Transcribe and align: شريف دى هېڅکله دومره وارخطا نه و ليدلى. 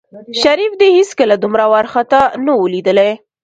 شريف 0.41 0.71
دى 0.81 0.87
هېڅکله 0.97 1.35
دومره 1.43 1.63
وارخطا 1.73 2.21
نه 2.45 2.53
و 2.59 2.61
ليدلى. 2.73 3.09